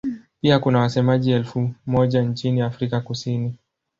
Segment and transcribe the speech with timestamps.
[0.41, 3.55] Pia kuna wasemaji elfu moja nchini Afrika Kusini.